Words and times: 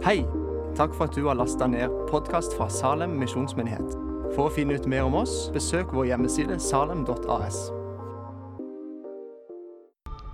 Hei! 0.00 0.22
Takk 0.72 0.94
for 0.96 1.10
at 1.10 1.12
du 1.12 1.26
har 1.26 1.36
lasta 1.36 1.66
ned 1.68 1.92
podkast 2.08 2.54
fra 2.56 2.70
Salem 2.72 3.18
misjonsmyndighet. 3.20 3.90
For 4.32 4.46
å 4.46 4.52
finne 4.54 4.78
ut 4.80 4.86
mer 4.88 5.04
om 5.04 5.18
oss, 5.18 5.50
besøk 5.52 5.90
vår 5.92 6.06
hjemmeside 6.08 6.56
salem.as. 6.64 7.58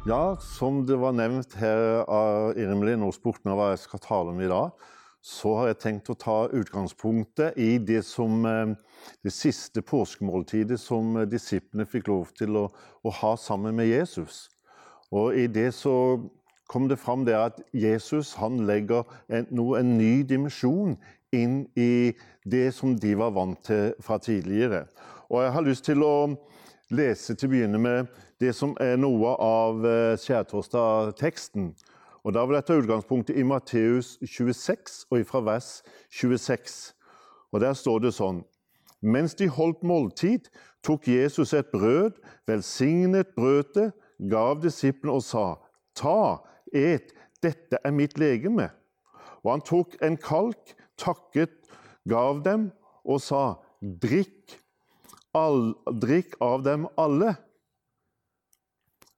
Ja, 0.06 0.36
som 0.38 0.84
det 0.86 1.00
var 1.02 1.16
nevnt 1.18 1.58
her 1.58 2.04
av 2.06 2.54
Irmelin 2.54 3.02
og 3.08 3.16
spurte 3.18 3.42
meg 3.50 3.58
hva 3.58 3.72
jeg 3.72 3.82
skal 3.88 4.04
tale 4.06 4.36
om 4.36 4.38
i 4.38 4.52
dag, 4.54 4.70
så 5.18 5.56
har 5.58 5.72
jeg 5.72 5.80
tenkt 5.82 6.14
å 6.14 6.18
ta 6.22 6.38
utgangspunktet 6.46 7.58
i 7.58 7.72
det, 7.82 8.04
som, 8.06 8.46
eh, 8.46 8.76
det 9.26 9.34
siste 9.34 9.82
påskemåltidet 9.82 10.78
som 10.78 11.26
disiplene 11.26 11.90
fikk 11.90 12.06
lov 12.14 12.30
til 12.38 12.54
å, 12.54 12.68
å 13.02 13.18
ha 13.18 13.34
sammen 13.34 13.74
med 13.74 13.90
Jesus. 13.90 14.44
Og 15.10 15.34
i 15.34 15.50
det 15.50 15.72
så 15.74 16.22
kom 16.66 16.88
det 16.88 16.98
fram 16.98 17.24
det 17.24 17.36
at 17.38 17.60
Jesus 17.72 18.34
han 18.40 18.66
legger 18.66 19.06
en, 19.28 19.46
noe, 19.50 19.80
en 19.80 19.96
ny 19.98 20.22
dimensjon 20.26 20.96
inn 21.34 21.64
i 21.76 22.12
det 22.44 22.70
som 22.74 22.96
de 22.98 23.14
var 23.18 23.34
vant 23.36 23.58
til 23.66 23.94
fra 24.02 24.18
tidligere. 24.18 24.86
Og 25.30 25.42
Jeg 25.42 25.52
har 25.52 25.66
lyst 25.66 25.84
til 25.84 26.02
å 26.02 26.14
lese 26.94 27.34
til 27.34 27.48
å 27.48 27.54
begynne 27.54 27.78
med 27.82 28.06
det 28.40 28.52
som 28.54 28.76
er 28.80 28.96
noe 29.00 29.34
av 29.42 29.86
eh, 29.86 30.16
skjærtorsdag-teksten. 30.22 31.72
Og 32.26 32.34
Da 32.34 32.44
vil 32.46 32.58
jeg 32.58 32.66
ta 32.66 32.76
utgangspunktet 32.78 33.38
i 33.38 33.46
Matteus 33.46 34.16
26 34.22 35.06
og 35.10 35.26
fra 35.26 35.40
vers 35.46 35.82
26. 36.10 36.94
Og 37.52 37.60
Der 37.60 37.74
står 37.74 38.06
det 38.06 38.14
sånn 38.14 38.44
Mens 39.02 39.34
de 39.34 39.46
holdt 39.52 39.82
måltid, 39.84 40.48
tok 40.82 41.06
Jesus 41.08 41.52
et 41.54 41.68
brød, 41.70 42.16
velsignet 42.48 43.34
brødet, 43.36 43.92
gav 44.30 44.62
disiplene 44.62 45.18
og 45.18 45.22
sa, 45.22 45.58
Ta, 45.96 46.40
et, 46.76 47.14
dette 47.42 47.80
er 47.82 47.94
mitt 47.94 48.18
legeme. 48.20 48.70
Og 49.44 49.52
han 49.54 49.64
tok 49.64 49.96
en 50.04 50.18
kalk, 50.18 50.74
takket, 50.98 51.54
gav 52.08 52.42
dem 52.44 52.70
og 53.06 53.20
sa, 53.22 53.58
drikk, 53.80 54.56
all, 55.36 55.74
drikk 56.02 56.38
av 56.42 56.64
dem 56.66 56.86
alle. 56.98 57.34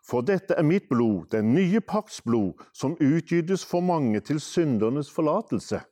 For 0.08 0.24
dette 0.24 0.56
er 0.56 0.64
mitt 0.64 0.88
blod, 0.88 1.28
den 1.34 1.52
nye 1.52 1.80
pakts 1.84 2.22
blod, 2.24 2.56
som 2.72 2.96
utgytes 2.96 3.64
for 3.68 3.84
mange 3.84 4.22
til 4.24 4.40
syndernes 4.40 5.10
forlatelse. 5.12 5.82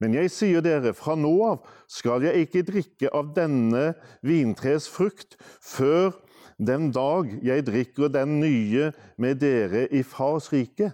Men 0.00 0.16
jeg 0.16 0.32
sier 0.32 0.64
dere, 0.64 0.94
fra 0.96 1.12
nå 1.16 1.32
av 1.44 1.64
skal 1.90 2.24
jeg 2.24 2.46
ikke 2.46 2.64
drikke 2.68 3.12
av 3.16 3.34
denne 3.36 3.90
vintres 4.24 4.88
frukt 4.88 5.36
før 5.60 6.14
den 6.60 6.90
dag 6.92 7.30
jeg 7.42 7.64
drikker 7.66 8.10
den 8.12 8.38
nye 8.42 8.90
med 9.18 9.40
dere 9.40 9.86
i 9.88 10.02
Fars 10.04 10.50
rike. 10.52 10.92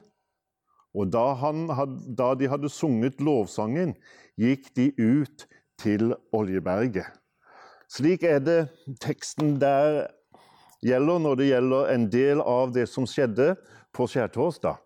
Og 0.97 1.11
da, 1.13 1.35
had, 1.37 1.99
da 2.17 2.33
de 2.39 2.49
hadde 2.49 2.71
sunget 2.73 3.21
lovsangen, 3.21 3.95
gikk 4.41 4.71
de 4.79 4.91
ut 4.97 5.47
til 5.81 6.15
Oljeberget. 6.33 7.11
Slik 7.93 8.25
er 8.27 8.41
det 8.43 8.61
teksten 9.03 9.57
der 9.61 10.07
gjelder 10.87 11.21
når 11.23 11.39
det 11.39 11.51
gjelder 11.51 11.93
en 11.93 12.07
del 12.13 12.41
av 12.43 12.73
det 12.75 12.87
som 12.91 13.07
skjedde 13.09 13.55
på 13.95 14.09
skjærtorsdag. 14.11 14.81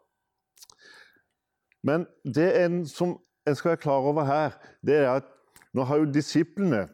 Men 1.87 2.05
det 2.25 2.51
en 2.61 2.83
som 2.89 3.17
en 3.49 3.57
skal 3.57 3.73
være 3.73 3.83
klar 3.85 4.09
over 4.11 4.27
her, 4.29 4.57
det 4.85 5.01
er 5.01 5.09
at 5.21 5.31
nå 5.73 5.87
har 5.87 6.03
jo 6.03 6.11
disiplene 6.11 6.89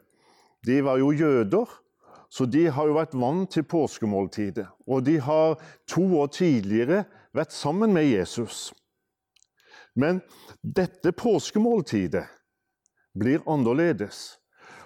De 0.66 0.80
var 0.84 0.98
jo 0.98 1.12
jøder. 1.14 1.66
Så 2.30 2.46
de 2.46 2.66
har 2.66 2.88
jo 2.88 2.96
vært 2.96 3.14
vant 3.14 3.50
til 3.50 3.64
påskemåltidet. 3.64 4.66
Og 4.86 5.04
de 5.06 5.18
har 5.22 5.56
to 5.88 6.04
år 6.20 6.32
tidligere 6.34 7.04
vært 7.36 7.54
sammen 7.54 7.94
med 7.94 8.08
Jesus. 8.08 8.72
Men 9.96 10.20
dette 10.60 11.12
påskemåltidet 11.12 12.26
blir 13.16 13.44
annerledes. 13.48 14.36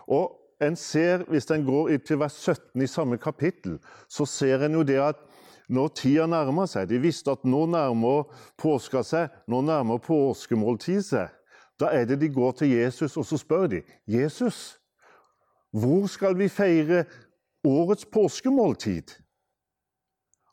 Og 0.07 0.37
en 0.61 0.77
ser, 0.77 1.25
Hvis 1.29 1.51
en 1.51 1.65
går 1.65 1.97
til 2.07 2.19
vers 2.19 2.33
17 2.33 2.83
i 2.83 2.87
samme 2.87 3.19
kapittel, 3.19 3.79
så 4.09 4.27
ser 4.27 4.65
en 4.65 4.75
jo 4.75 4.83
det 4.83 5.01
at 5.01 5.17
når 5.69 5.89
tida 5.89 6.27
nærmer 6.27 6.67
seg 6.67 6.89
De 6.89 6.99
visste 6.99 7.31
at 7.31 7.45
nå 7.45 7.67
nærmer 7.67 8.27
påska 8.59 9.03
seg, 9.03 9.29
nå 9.47 9.61
nærmer 9.63 9.99
påskemåltidet 9.99 11.05
seg. 11.05 11.29
Da 11.81 11.87
er 11.95 12.05
det 12.05 12.21
de 12.21 12.29
går 12.29 12.53
til 12.53 12.75
Jesus, 12.75 13.17
og 13.17 13.25
så 13.25 13.39
spør 13.41 13.67
de 13.67 13.83
Jesus, 14.07 14.77
hvor 15.73 16.07
skal 16.07 16.37
vi 16.39 16.49
feire 16.49 17.05
årets 17.65 18.07
påskemåltid. 18.07 19.03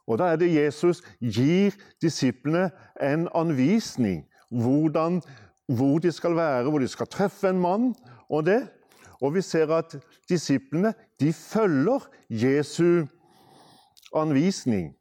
Og 0.08 0.18
Da 0.18 0.24
er 0.24 0.36
det 0.36 0.56
Jesus 0.56 1.02
gir 1.20 1.76
disiplene 2.02 2.72
en 3.02 3.28
anvisning 3.36 4.26
hvordan, 4.52 5.22
hvor 5.68 6.00
de 6.00 6.12
skal 6.12 6.36
være, 6.36 6.70
hvor 6.70 6.80
de 6.80 6.88
skal 6.88 7.08
treffe 7.08 7.50
en 7.50 7.60
mann. 7.60 7.96
Og 8.30 8.46
det. 8.46 8.68
Og 9.22 9.34
vi 9.36 9.42
ser 9.42 9.68
at 9.68 9.96
disiplene 10.30 10.94
de 11.20 11.34
følger 11.34 12.08
Jesu 12.30 13.06
anvisning. 14.16 14.96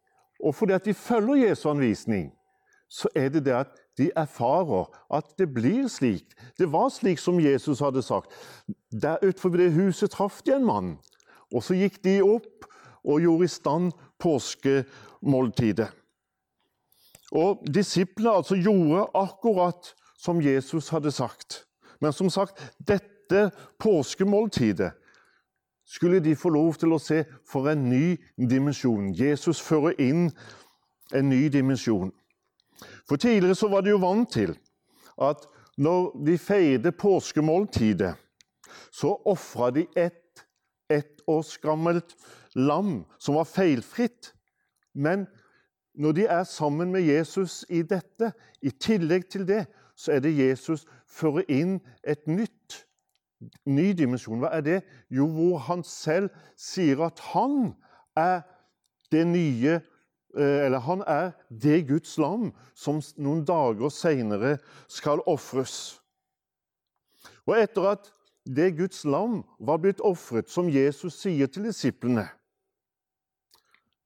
Og 0.44 0.54
fordi 0.54 0.72
at 0.72 0.84
de 0.84 0.94
følger 0.94 1.48
Jesu 1.48 1.70
anvisning, 1.70 2.32
så 2.88 3.08
er 3.14 3.28
det 3.28 3.44
det 3.44 3.52
at 3.52 3.66
de 3.98 4.10
erfarer 4.16 4.84
at 5.14 5.24
det 5.38 5.54
blir 5.54 5.88
slik. 5.88 6.24
Det 6.58 6.72
var 6.72 6.88
slik 6.88 7.18
som 7.18 7.40
Jesus 7.40 7.80
hadde 7.80 8.02
sagt. 8.02 8.26
Der 9.02 9.16
utenfor 9.22 9.48
det 9.48 9.72
huset 9.72 10.10
traff 10.10 10.42
de 10.42 10.56
en 10.56 10.64
mann 10.64 10.96
og 11.54 11.62
så 11.62 11.76
gikk 11.78 12.00
de 12.04 12.18
opp 12.24 12.66
og 13.06 13.22
gjorde 13.22 13.46
i 13.46 13.52
stand 13.52 13.92
påskemåltidet. 14.22 15.88
Og 17.36 17.62
Disiplene 17.74 18.38
altså 18.40 18.58
gjorde 18.58 19.06
akkurat 19.14 19.92
som 20.18 20.40
Jesus 20.42 20.88
hadde 20.88 21.12
sagt. 21.12 21.64
Men 22.00 22.12
som 22.12 22.30
sagt, 22.30 22.60
dette 22.78 23.50
påskemåltidet 23.78 24.92
skulle 25.86 26.20
de 26.20 26.34
få 26.36 26.50
lov 26.50 26.74
til 26.74 26.92
å 26.92 27.00
se 27.02 27.22
for 27.46 27.70
en 27.70 27.88
ny 27.90 28.16
dimensjon. 28.36 29.12
Jesus 29.14 29.60
fører 29.62 29.94
inn 30.02 30.30
en 31.14 31.28
ny 31.30 31.46
dimensjon. 31.52 32.10
For 33.06 33.16
Tidligere 33.16 33.54
så 33.54 33.70
var 33.70 33.84
de 33.86 33.94
jo 33.94 34.02
vant 34.02 34.30
til 34.32 34.56
at 35.22 35.46
når 35.78 36.10
de 36.26 36.38
feide 36.40 36.92
påskemåltidet, 36.92 38.14
så 38.90 39.12
ofra 39.28 39.70
de 39.70 39.86
et 39.96 40.25
ett 40.88 41.20
års 41.26 41.56
gammelt 41.58 42.16
lam 42.54 43.04
som 43.18 43.34
var 43.34 43.44
feilfritt. 43.44 44.32
Men 44.94 45.26
når 45.94 46.12
de 46.12 46.26
er 46.26 46.44
sammen 46.44 46.92
med 46.92 47.06
Jesus 47.06 47.64
i 47.68 47.82
dette, 47.82 48.32
i 48.62 48.70
tillegg 48.70 49.28
til 49.30 49.46
det, 49.48 49.66
så 49.96 50.12
er 50.16 50.20
det 50.24 50.36
Jesus 50.36 50.84
fører 51.08 51.46
inn 51.48 51.78
et 52.04 52.26
nytt, 52.28 52.84
ny 53.64 53.92
dimensjon. 53.96 54.40
Hva 54.40 54.52
er 54.56 54.64
det? 54.64 54.78
Jo, 55.12 55.28
hvor 55.28 55.58
han 55.68 55.84
selv 55.84 56.28
sier 56.56 57.00
at 57.06 57.20
han 57.32 57.74
er 58.16 58.44
det 59.12 59.26
nye 59.28 59.76
eh, 59.76 60.64
Eller 60.66 60.82
han 60.84 61.02
er 61.06 61.30
det 61.48 61.86
Guds 61.88 62.16
lam 62.18 62.50
som 62.74 63.00
noen 63.16 63.44
dager 63.46 63.92
seinere 63.92 64.56
skal 64.88 65.22
ofres. 65.26 65.96
Og 67.46 67.56
etter 67.60 67.92
at 67.92 68.10
det 68.46 68.76
Guds 68.78 69.04
lam 69.04 69.42
var 69.58 69.80
blitt 69.82 70.00
ofret, 70.00 70.50
som 70.50 70.70
Jesus 70.70 71.18
sier 71.18 71.50
til 71.50 71.66
disiplene. 71.66 72.28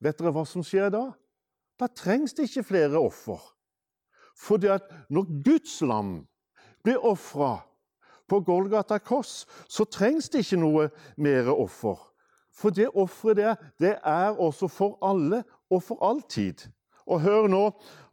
Vet 0.01 0.19
dere 0.19 0.33
hva 0.33 0.47
som 0.49 0.65
skjer 0.65 0.89
da? 0.93 1.11
Da 1.81 1.89
trengs 1.93 2.35
det 2.37 2.49
ikke 2.49 2.71
flere 2.73 3.01
offer. 3.01 3.41
For 4.37 4.61
det 4.61 4.73
at 4.73 4.89
når 5.13 5.29
Guds 5.45 5.81
lam 5.85 6.15
blir 6.85 7.01
ofra 7.05 7.59
på 8.31 8.41
Golgata 8.47 8.99
kors, 8.99 9.45
så 9.69 9.85
trengs 9.85 10.31
det 10.33 10.45
ikke 10.45 10.61
noe 10.63 10.89
mer 11.21 11.53
offer. 11.53 11.99
For 12.53 12.73
det 12.73 12.91
offeret 12.95 13.37
der, 13.37 13.55
det 13.81 13.95
er 14.05 14.37
også 14.41 14.69
for 14.69 14.99
alle 15.05 15.43
og 15.71 15.83
for 15.83 16.01
all 16.05 16.23
tid. 16.23 16.65
Og 17.07 17.21
hør 17.21 17.49
nå 17.51 17.63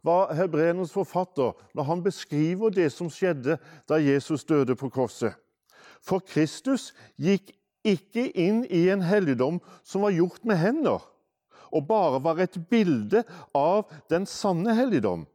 hva 0.04 0.32
hebreernes 0.34 0.92
forfatter 0.92 1.56
når 1.76 1.88
han 1.88 2.02
beskriver 2.04 2.72
det 2.74 2.90
som 2.92 3.10
skjedde 3.12 3.58
da 3.88 4.00
Jesus 4.02 4.44
døde 4.44 4.76
på 4.76 4.90
korset. 4.90 5.36
For 6.04 6.24
Kristus 6.24 6.92
gikk 7.20 7.52
ikke 7.86 8.28
inn 8.38 8.64
i 8.64 8.88
en 8.92 9.04
helligdom 9.06 9.60
som 9.86 10.04
var 10.04 10.16
gjort 10.16 10.44
med 10.48 10.60
hender, 10.60 11.02
og 11.72 11.86
bare 11.88 12.20
var 12.24 12.40
et 12.42 12.56
bilde 12.70 13.24
av 13.56 13.88
den 14.10 14.26
sanne 14.28 14.74
helligdom. 14.76 15.26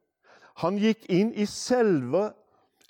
Han 0.61 0.77
gikk 0.81 1.05
inn 1.09 1.31
i 1.33 1.47
selve 1.49 2.31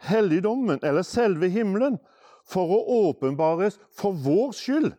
helligdommen, 0.03 0.81
eller 0.83 1.05
selve 1.07 1.49
himmelen, 1.51 1.99
for 2.43 2.67
å 2.75 2.81
åpenbares 3.07 3.79
for 3.95 4.15
vår 4.19 4.51
skyld. 4.57 4.91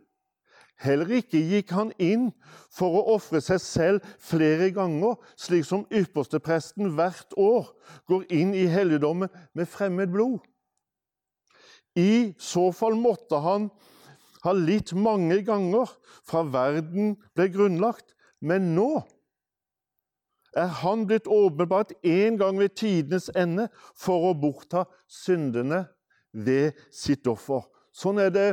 Heller 0.81 1.11
ikke 1.21 1.39
gikk 1.39 1.71
han 1.77 1.93
inn 2.03 2.31
for 2.73 2.97
å 2.99 3.05
ofre 3.15 3.41
seg 3.45 3.61
selv 3.63 4.09
flere 4.19 4.71
ganger, 4.75 5.15
slik 5.39 5.67
som 5.69 5.85
ypperstepresten 5.93 6.91
hvert 6.97 7.37
år 7.39 7.71
går 8.11 8.27
inn 8.35 8.55
i 8.57 8.67
helligdommen 8.71 9.31
med 9.55 9.71
fremmed 9.71 10.11
blod. 10.13 10.41
I 11.99 12.35
så 12.39 12.71
fall 12.75 12.97
måtte 12.99 13.39
han 13.43 13.69
ha 14.45 14.53
litt 14.53 14.93
mange 14.93 15.41
ganger 15.47 15.91
fra 16.27 16.43
verden 16.47 17.15
ble 17.37 17.49
grunnlagt. 17.55 18.13
Men 18.45 18.75
nå 18.77 19.05
er 20.55 20.71
han 20.83 21.07
blitt 21.09 21.31
åpenbart 21.31 21.95
en 22.03 22.39
gang 22.39 22.59
ved 22.61 22.77
tidenes 22.79 23.31
ende 23.35 23.69
for 23.99 24.31
å 24.31 24.35
bortta 24.39 24.85
syndene 25.11 25.85
ved 26.35 26.77
sitt 26.95 27.27
offer. 27.31 27.65
Sånn 27.95 28.21
er 28.23 28.31
det 28.35 28.49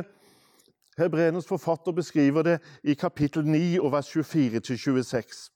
Hebreernes 0.98 1.48
forfatter 1.48 1.94
beskriver 1.96 2.44
det 2.46 2.56
i 2.84 2.94
kapittel 2.98 3.46
9 3.48 3.80
og 3.80 3.94
vers 3.94 4.10
24-26. 4.12 5.46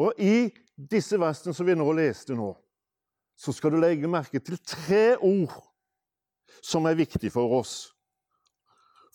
Og 0.00 0.16
I 0.20 0.48
disse 0.76 1.18
versene 1.20 1.54
som 1.56 1.68
vi 1.68 1.76
nå 1.76 1.86
leste 1.96 2.36
nå, 2.36 2.50
så 3.36 3.52
skal 3.52 3.74
du 3.74 3.80
legge 3.82 4.08
merke 4.08 4.40
til 4.40 4.56
tre 4.64 5.16
ord 5.20 5.52
som 6.62 6.86
er 6.86 6.98
viktig 6.98 7.32
for 7.32 7.58
oss. 7.60 7.76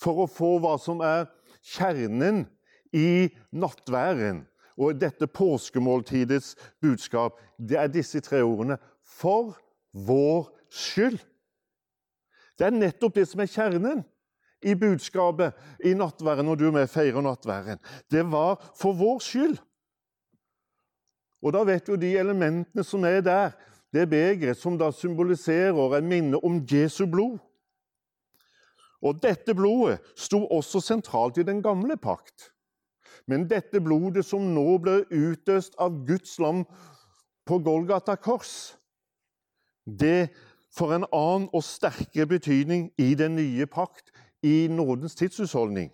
For 0.02 0.24
å 0.24 0.30
få 0.30 0.56
hva 0.62 0.78
som 0.82 1.02
er 1.06 1.28
kjernen 1.62 2.46
i 2.94 3.30
nattværen 3.54 4.46
og 4.82 4.98
dette 5.00 5.28
påskemåltidets 5.30 6.56
budskap. 6.82 7.38
Det 7.58 7.78
er 7.78 7.92
disse 7.92 8.22
tre 8.24 8.42
ordene. 8.42 8.80
For 9.04 9.54
vår 9.92 10.50
skyld. 10.72 11.20
Det 12.58 12.68
er 12.68 12.78
nettopp 12.78 13.18
det 13.18 13.28
som 13.30 13.44
er 13.44 13.52
kjernen 13.52 14.04
i 14.62 14.76
budskapet 14.78 15.58
i 15.86 15.94
nattværen 15.98 16.46
når 16.46 16.60
du 16.60 16.68
og 16.70 16.80
feirer 16.90 17.26
nattværen. 17.26 17.82
Det 18.12 18.24
var 18.32 18.62
for 18.78 18.94
vår 18.98 19.20
skyld. 19.26 19.58
Og 21.42 21.54
da 21.56 21.64
vet 21.66 21.88
du 21.88 21.96
de 21.98 22.14
elementene 22.18 22.84
som 22.86 23.04
er 23.06 23.22
der, 23.26 23.56
det 23.94 24.10
begeret 24.10 24.58
som 24.58 24.78
da 24.80 24.92
symboliserer 24.96 25.98
en 25.98 26.08
minne 26.08 26.40
om 26.44 26.62
Jesu 26.72 27.06
blod. 27.06 27.40
Og 29.02 29.18
dette 29.24 29.56
blodet 29.58 30.00
sto 30.16 30.46
også 30.46 30.80
sentralt 30.80 31.38
i 31.42 31.46
den 31.48 31.62
gamle 31.64 31.98
pakt. 31.98 32.52
Men 33.28 33.48
dette 33.50 33.82
blodet 33.82 34.26
som 34.26 34.54
nå 34.54 34.78
ble 34.82 35.02
utøst 35.10 35.76
av 35.82 36.04
Guds 36.08 36.38
lam 36.40 36.64
på 37.46 37.58
Golgata 37.66 38.16
kors, 38.16 38.76
det 39.86 40.30
får 40.72 40.94
en 40.96 41.08
annen 41.12 41.48
og 41.52 41.64
sterkere 41.66 42.30
betydning 42.30 42.92
i 43.02 43.14
den 43.18 43.36
nye 43.36 43.66
pakt, 43.68 44.12
i 44.42 44.68
nådens 44.72 45.16
tidshusholdning. 45.16 45.92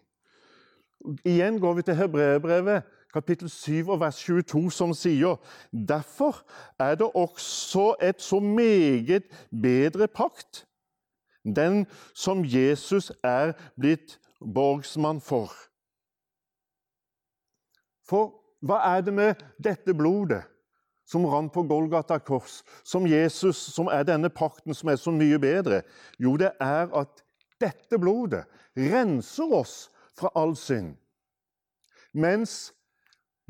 Igjen 1.28 1.60
går 1.60 1.74
vi 1.74 1.84
til 1.88 1.98
Hebreerbrevet, 2.00 2.84
kapittel 3.14 3.50
7 3.50 3.90
og 3.90 4.00
vers 4.00 4.20
22, 4.24 4.72
som 4.72 4.94
sier 4.94 5.38
Derfor 5.72 6.44
er 6.80 6.96
det 6.96 7.10
også 7.14 7.96
et 8.02 8.22
så 8.22 8.40
meget 8.40 9.24
bedre 9.52 10.08
pakt, 10.08 10.66
den 11.44 11.86
som 12.14 12.44
Jesus 12.46 13.12
er 13.24 13.54
blitt 13.80 14.20
borgsmann 14.54 15.22
for. 15.22 15.54
For 18.08 18.36
hva 18.64 18.80
er 18.96 19.02
det 19.02 19.14
med 19.14 19.44
dette 19.64 19.94
blodet 19.94 20.44
som 21.08 21.26
rant 21.26 21.54
på 21.54 21.64
Golgata 21.64 22.18
kors, 22.20 22.64
som 22.84 23.08
Jesus, 23.08 23.58
som 23.58 23.88
er 23.88 24.04
denne 24.08 24.30
pakten 24.30 24.76
som 24.76 24.90
er 24.92 25.00
så 25.00 25.12
mye 25.12 25.40
bedre? 25.40 25.82
Jo, 26.20 26.36
det 26.38 26.52
er 26.60 26.92
at 26.96 27.24
dette 27.62 28.00
blodet 28.00 28.46
renser 28.78 29.54
oss 29.54 29.76
fra 30.18 30.32
all 30.36 30.56
synd. 30.58 30.96
Mens 32.14 32.74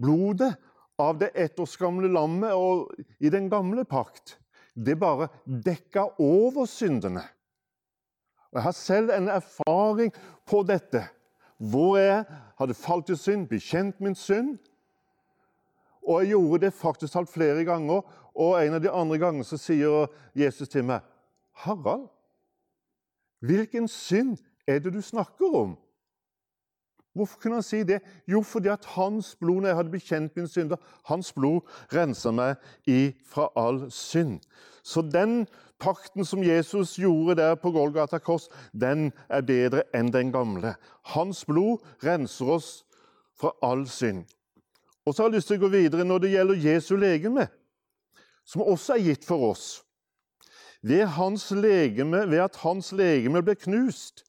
blodet 0.02 0.56
av 0.98 1.18
det 1.22 1.32
ettårsgamle 1.38 2.10
lammet 2.10 2.54
og 2.58 2.94
i 3.20 3.30
den 3.34 3.50
gamle 3.50 3.86
pakt, 3.86 4.38
det 4.74 4.98
bare 5.00 5.30
dekka 5.46 6.08
over 6.22 6.66
syndene. 6.70 7.24
Og 8.52 8.60
Jeg 8.60 8.64
har 8.64 8.72
selv 8.72 9.12
en 9.12 9.28
erfaring 9.28 10.14
på 10.46 10.64
dette. 10.64 11.04
Hvor 11.58 11.98
jeg 11.98 12.26
hadde 12.60 12.74
falt 12.74 13.10
i 13.10 13.16
synd, 13.18 13.48
bekjent 13.50 14.00
min 14.00 14.16
synd. 14.16 14.58
Og 16.06 16.22
jeg 16.22 16.30
gjorde 16.30 16.66
det 16.66 16.74
faktisk 16.74 17.14
talt 17.14 17.30
flere 17.30 17.66
ganger. 17.66 18.02
Og 18.36 18.62
en 18.62 18.78
av 18.78 18.82
de 18.82 18.92
andre 18.92 19.18
gangene 19.18 19.58
sier 19.58 20.08
Jesus 20.36 20.70
til 20.70 20.86
meg, 20.86 21.02
'Harald, 21.58 22.08
hvilken 23.42 23.88
synd 23.88 24.38
er 24.68 24.80
det 24.80 24.94
du 24.94 25.02
snakker 25.02 25.56
om?' 25.56 25.78
Hvorfor 27.18 27.40
kunne 27.42 27.60
han 27.60 27.66
si 27.66 27.82
det? 27.84 28.00
Jo, 28.30 28.42
fordi 28.46 28.70
at 28.70 28.86
hans 28.94 29.36
blod, 29.36 29.62
når 29.62 29.68
jeg 29.72 29.78
hadde 29.78 29.94
bekjent 29.94 30.36
min 30.38 30.48
synder, 30.48 30.78
hans 31.10 31.32
blod 31.34 31.62
renser 31.94 32.36
meg 32.36 32.56
ifra 32.86 33.50
all 33.58 33.88
synd. 33.92 34.40
Så 34.86 35.02
den 35.02 35.48
pakten 35.82 36.26
som 36.26 36.44
Jesus 36.46 36.96
gjorde 37.02 37.40
der 37.42 37.56
på 37.58 37.72
Golgata 37.74 38.20
kors, 38.22 38.48
den 38.72 39.12
er 39.30 39.42
bedre 39.42 39.84
enn 39.98 40.14
den 40.14 40.32
gamle. 40.32 40.76
Hans 41.14 41.44
blod 41.46 41.82
renser 42.06 42.54
oss 42.58 42.70
fra 43.38 43.54
all 43.66 43.88
synd. 43.90 44.26
Og 45.06 45.16
så 45.16 45.24
har 45.24 45.32
jeg 45.32 45.40
lyst 45.40 45.52
til 45.52 45.60
å 45.60 45.66
gå 45.66 45.74
videre 45.74 46.06
når 46.06 46.24
det 46.24 46.34
gjelder 46.36 46.64
Jesu 46.68 46.96
legeme, 47.00 47.48
som 48.46 48.62
også 48.62 48.98
er 48.98 49.06
gitt 49.10 49.26
for 49.26 49.50
oss. 49.52 49.68
Ved, 50.84 51.08
legeme, 51.58 52.30
ved 52.30 52.44
at 52.44 52.56
hans 52.62 52.92
legeme 52.92 53.42
ble 53.42 53.56
knust, 53.56 54.27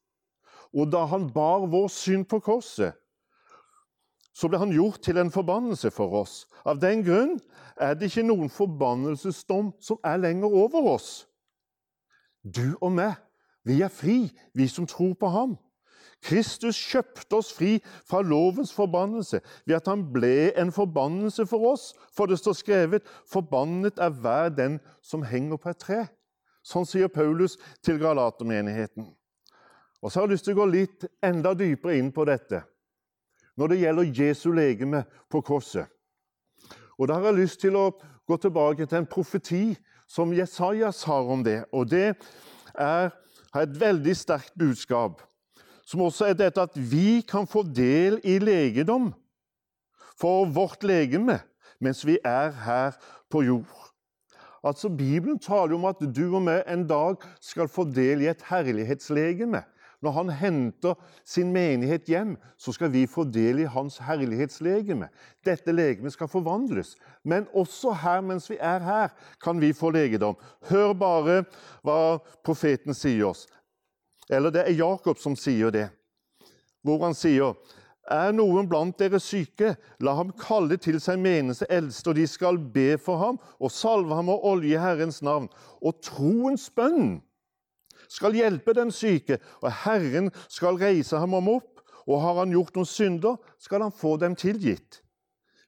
og 0.74 0.90
da 0.92 1.04
han 1.08 1.28
bar 1.32 1.66
vår 1.70 1.88
synd 1.92 2.26
på 2.28 2.40
korset, 2.44 2.96
så 4.38 4.46
ble 4.48 4.60
han 4.62 4.70
gjort 4.70 5.00
til 5.02 5.18
en 5.18 5.32
forbannelse 5.34 5.90
for 5.90 6.20
oss. 6.20 6.44
Av 6.62 6.78
den 6.78 7.02
grunn 7.02 7.38
er 7.80 7.96
det 7.98 8.10
ikke 8.10 8.26
noen 8.28 8.52
forbannelsesdom 8.52 9.72
som 9.82 9.98
er 10.06 10.20
lenger 10.22 10.52
over 10.52 10.92
oss. 10.94 11.26
Du 12.44 12.76
og 12.78 12.92
meg, 12.94 13.16
vi 13.66 13.80
er 13.82 13.90
fri, 13.90 14.28
vi 14.54 14.68
som 14.70 14.86
tror 14.86 15.16
på 15.18 15.30
ham. 15.34 15.56
Kristus 16.22 16.78
kjøpte 16.78 17.38
oss 17.38 17.50
fri 17.54 17.76
fra 18.06 18.20
lovens 18.26 18.72
forbannelse 18.74 19.40
ved 19.66 19.76
at 19.76 19.90
han 19.90 20.04
ble 20.12 20.50
en 20.58 20.72
forbannelse 20.74 21.46
for 21.46 21.72
oss, 21.72 21.92
for 22.14 22.26
det 22.26 22.38
står 22.38 22.56
skrevet 22.58 23.02
'Forbannet 23.26 23.98
er 23.98 24.10
hver 24.10 24.48
den 24.48 24.80
som 25.02 25.22
henger 25.22 25.56
på 25.56 25.70
et 25.70 25.82
tre'. 25.82 26.06
Sånn 26.62 26.86
sier 26.86 27.08
Paulus 27.08 27.56
til 27.82 27.98
Galatermenigheten. 27.98 29.17
Og 30.02 30.12
så 30.12 30.20
har 30.20 30.28
jeg 30.28 30.36
lyst 30.36 30.46
til 30.46 30.54
å 30.54 30.60
gå 30.60 30.66
litt 30.70 31.06
enda 31.24 31.54
dypere 31.58 31.98
inn 31.98 32.12
på 32.14 32.26
dette 32.28 32.62
når 33.58 33.72
det 33.72 33.78
gjelder 33.80 34.10
Jesu 34.14 34.52
legeme 34.54 35.00
på 35.26 35.40
korset. 35.42 35.88
Og 36.98 37.08
Da 37.08 37.16
har 37.18 37.32
jeg 37.32 37.40
lyst 37.40 37.60
til 37.60 37.74
å 37.74 37.90
gå 38.26 38.36
tilbake 38.38 38.86
til 38.86 39.00
en 39.00 39.08
profeti 39.10 39.76
som 40.06 40.30
Jesajas 40.34 41.02
har 41.02 41.26
om 41.26 41.42
det. 41.42 41.64
Og 41.72 41.90
det 41.90 42.14
er, 42.74 43.10
har 43.52 43.62
et 43.62 43.80
veldig 43.80 44.14
sterkt 44.14 44.54
budskap, 44.58 45.22
som 45.86 46.04
også 46.06 46.28
er 46.28 46.38
dette 46.38 46.62
at 46.62 46.76
vi 46.76 47.22
kan 47.26 47.46
få 47.50 47.64
del 47.66 48.20
i 48.22 48.38
legedom 48.38 49.10
for 50.18 50.46
vårt 50.46 50.86
legeme 50.86 51.40
mens 51.82 52.02
vi 52.06 52.18
er 52.26 52.50
her 52.50 52.96
på 53.30 53.42
jord. 53.46 53.74
Altså, 54.66 54.88
Bibelen 54.88 55.38
taler 55.38 55.76
om 55.76 55.86
at 55.86 56.00
du 56.02 56.24
og 56.34 56.42
meg 56.42 56.64
en 56.66 56.82
dag 56.88 57.22
skal 57.40 57.70
få 57.70 57.84
del 57.86 58.24
i 58.24 58.30
et 58.30 58.42
herlighetslegeme. 58.48 59.62
Når 60.02 60.14
han 60.14 60.28
henter 60.30 60.94
sin 61.26 61.50
menighet 61.52 62.06
hjem, 62.06 62.36
så 62.56 62.72
skal 62.72 62.92
vi 62.92 63.06
få 63.10 63.24
del 63.26 63.64
i 63.64 63.70
hans 63.70 63.98
herlighetslegeme. 64.06 65.08
Dette 65.46 65.74
legemet 65.74 66.14
skal 66.14 66.30
forvandles. 66.30 66.94
Men 67.24 67.48
også 67.50 67.96
her, 68.04 68.20
mens 68.22 68.46
vi 68.50 68.60
er 68.60 68.84
her, 68.84 69.08
kan 69.42 69.60
vi 69.60 69.72
få 69.74 69.90
legedom. 69.90 70.38
Hør 70.70 70.94
bare 70.94 71.40
hva 71.82 72.18
profeten 72.46 72.94
sier 72.94 73.26
oss. 73.32 73.48
Eller 74.30 74.54
det 74.54 74.66
er 74.68 74.78
Jakob 74.78 75.18
som 75.18 75.34
sier 75.36 75.72
det, 75.74 75.88
hvor 76.84 77.02
han 77.02 77.16
sier 77.16 77.56
er 78.08 78.32
noen 78.32 78.68
blant 78.68 78.96
dere 79.00 79.20
syke, 79.20 79.74
la 80.00 80.14
ham 80.16 80.30
kalle 80.40 80.78
til 80.80 80.96
seg 81.02 81.20
meneste 81.20 81.68
eldste, 81.72 82.10
og 82.10 82.16
de 82.16 82.26
skal 82.28 82.58
be 82.72 82.94
for 83.00 83.20
ham 83.20 83.40
og 83.58 83.72
salve 83.72 84.16
ham 84.16 84.30
og 84.32 84.46
olje 84.48 84.80
Herrens 84.80 85.20
navn. 85.24 85.48
Og 85.82 86.00
troens 86.04 86.68
bønn 86.72 87.18
skal 88.08 88.36
hjelpe 88.36 88.74
den 88.76 88.92
syke, 88.94 89.38
og 89.62 89.72
Herren 89.84 90.30
skal 90.48 90.80
reise 90.80 91.18
ham 91.18 91.36
om 91.38 91.50
opp. 91.58 91.74
Og 92.08 92.22
har 92.24 92.38
han 92.40 92.54
gjort 92.54 92.72
noen 92.78 92.88
synder, 92.88 93.36
skal 93.60 93.82
han 93.84 93.92
få 93.92 94.14
dem 94.16 94.32
tilgitt. 94.38 95.02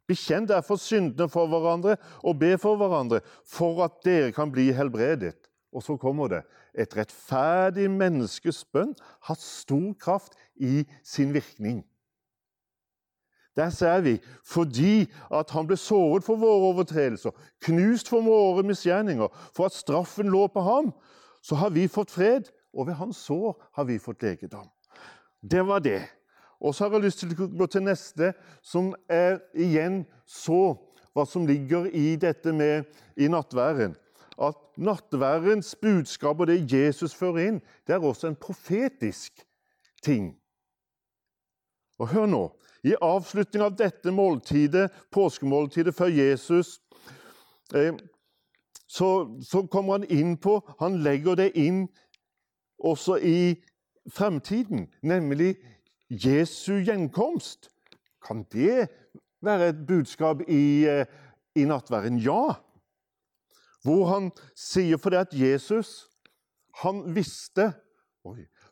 Bekjenn 0.09 0.49
derfor 0.49 0.81
syndene 0.81 1.29
for 1.31 1.51
hverandre 1.53 1.99
og 2.25 2.39
be 2.41 2.55
for 2.59 2.81
hverandre, 2.81 3.21
for 3.47 3.85
at 3.85 4.01
dere 4.07 4.33
kan 4.33 4.51
bli 4.51 4.71
helbredet. 4.73 5.37
Og 5.71 5.85
så 5.85 5.95
kommer 6.01 6.33
det. 6.33 6.41
Et 6.75 6.97
rettferdig 6.97 7.87
menneskes 7.93 8.65
bønn 8.73 8.97
har 9.29 9.39
stor 9.39 9.93
kraft 10.01 10.35
i 10.57 10.83
sin 11.05 11.35
virkning. 11.35 11.85
Der 13.57 13.71
ser 13.71 14.01
vi 14.01 14.17
fordi 14.47 15.11
at 15.35 15.51
han 15.51 15.67
ble 15.67 15.77
såret 15.77 16.25
for 16.25 16.41
våre 16.41 16.73
overtredelser, 16.73 17.35
knust 17.67 18.09
for 18.09 18.25
våre 18.25 18.63
misgjerninger, 18.67 19.29
for 19.55 19.67
at 19.69 19.77
straffen 19.77 20.31
lå 20.31 20.47
på 20.47 20.63
ham, 20.65 20.93
så 21.43 21.57
har 21.57 21.71
vi 21.71 21.89
fått 21.89 22.11
fred, 22.11 22.51
og 22.73 22.87
ved 22.87 22.99
hans 23.01 23.17
sår 23.27 23.57
har 23.77 23.85
vi 23.89 23.99
fått 23.99 24.23
legedom. 24.23 24.69
Det 25.41 25.63
var 25.67 25.81
det. 25.81 26.03
Og 26.61 26.75
så 26.75 26.85
har 26.85 26.99
jeg 26.99 27.09
lyst 27.09 27.23
til 27.23 27.33
å 27.33 27.49
gå 27.57 27.67
til 27.73 27.85
neste, 27.87 28.33
som 28.63 28.93
er 29.09 29.41
igjen 29.57 30.05
så 30.29 30.77
hva 31.17 31.25
som 31.27 31.47
ligger 31.49 31.89
i 31.97 32.15
dette 32.21 32.53
med 32.53 32.85
i 33.17 33.29
nattværen. 33.33 33.97
At 34.41 34.59
nattværens 34.81 35.75
budskap 35.81 36.41
og 36.41 36.49
det 36.49 36.63
Jesus 36.73 37.15
fører 37.17 37.49
inn, 37.49 37.63
det 37.87 37.97
er 37.97 38.05
også 38.05 38.31
en 38.31 38.39
profetisk 38.39 39.43
ting. 40.05 40.35
Og 42.01 42.09
hør 42.09 42.29
nå. 42.29 42.45
I 42.85 42.95
avslutning 43.05 43.65
av 43.65 43.75
dette 43.77 44.13
måltidet, 44.13 44.89
påskemåltidet 45.13 45.93
før 45.93 46.09
Jesus 46.09 46.79
eh, 47.77 47.93
så, 48.91 49.39
så 49.43 49.63
kommer 49.71 50.01
han 50.01 50.07
inn 50.11 50.35
på 50.43 50.59
Han 50.81 50.99
legger 51.05 51.39
det 51.39 51.53
inn 51.59 51.85
også 52.81 53.21
i 53.23 53.61
fremtiden, 54.11 54.89
nemlig 55.03 55.55
Jesu 56.11 56.81
gjenkomst. 56.83 57.69
Kan 58.27 58.43
det 58.53 58.89
være 59.45 59.69
et 59.69 59.85
budskap 59.87 60.43
i, 60.49 60.89
eh, 60.89 61.07
i 61.55 61.65
nattverden? 61.65 62.19
Ja. 62.19 62.57
Hvor 63.85 64.09
han 64.11 64.31
sier 64.59 64.99
for 64.99 65.15
det 65.15 65.23
at 65.29 65.37
Jesus 65.37 66.09
han 66.83 67.05
visste 67.15 67.73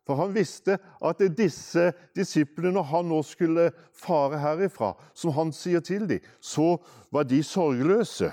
For 0.04 0.16
han 0.16 0.34
visste 0.34 0.76
at 1.04 1.20
disse 1.36 1.92
disiplene, 2.16 2.74
når 2.76 2.84
han 2.90 3.08
nå 3.08 3.22
skulle 3.24 3.70
fare 3.96 4.36
herifra, 4.40 4.90
som 5.16 5.32
han 5.36 5.52
sier 5.52 5.80
til 5.84 6.04
dem, 6.08 6.24
så 6.40 6.76
var 7.12 7.24
de 7.28 7.42
sorgløse. 7.44 8.28